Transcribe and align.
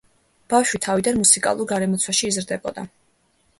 ბავშვი 0.53 0.79
თავიდან 0.85 1.19
მუსიკალურ 1.19 1.71
გარემოცვაში 1.73 2.29
იზრდებოდა. 2.33 2.89